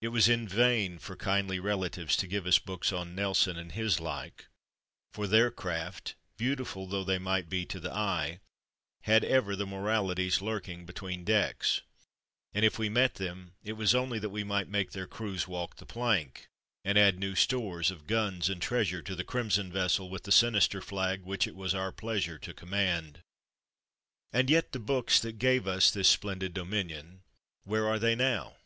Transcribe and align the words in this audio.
It 0.00 0.10
was 0.10 0.28
in 0.28 0.46
vain 0.46 1.00
for 1.00 1.16
kindly 1.16 1.58
rela 1.58 1.88
tives 1.90 2.16
to 2.18 2.28
give 2.28 2.46
us 2.46 2.56
books 2.60 2.92
on 2.92 3.16
Nelson 3.16 3.56
and 3.56 3.72
his 3.72 3.98
like; 3.98 4.46
for 5.12 5.26
their 5.26 5.50
craft, 5.50 6.14
beautiful 6.36 6.86
though 6.86 7.02
they 7.02 7.18
might 7.18 7.48
be 7.48 7.66
to 7.66 7.80
the 7.80 7.92
eye, 7.92 8.38
had 9.00 9.24
ever 9.24 9.56
the 9.56 9.66
moralities 9.66 10.40
lurking 10.40 10.86
between 10.86 11.24
decks, 11.24 11.82
and 12.54 12.64
if 12.64 12.78
we 12.78 12.88
met 12.88 13.16
them 13.16 13.54
it 13.64 13.72
was 13.72 13.92
only 13.92 14.20
that 14.20 14.30
we 14.30 14.44
might 14.44 14.68
make 14.68 14.92
their 14.92 15.08
crews 15.08 15.48
walk 15.48 15.78
the 15.78 15.84
plank, 15.84 16.46
and 16.84 16.96
add 16.96 17.18
new 17.18 17.34
stores 17.34 17.90
of 17.90 18.06
guns 18.06 18.48
and 18.48 18.62
treasure 18.62 19.02
to 19.02 19.16
the 19.16 19.24
crimson 19.24 19.72
vessel 19.72 20.08
with 20.08 20.22
the 20.22 20.30
sinister 20.30 20.80
flag 20.80 21.24
which 21.24 21.44
it 21.48 21.56
was 21.56 21.74
our 21.74 21.90
pleasure 21.90 22.38
to 22.38 22.54
command. 22.54 23.18
And 24.32 24.48
yet 24.48 24.70
the 24.70 24.78
books 24.78 25.18
that 25.18 25.38
gave 25.40 25.66
us 25.66 25.90
this 25.90 26.06
splendid 26.06 26.54
dominion, 26.54 27.22
where 27.64 27.88
are 27.88 27.98
they 27.98 28.14
now? 28.14 28.58